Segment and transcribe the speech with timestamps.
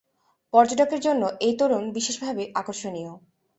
[0.53, 3.11] পর্যটকের জন্য এই তোরণ বিশেষভাবে আকর্ষণীয়।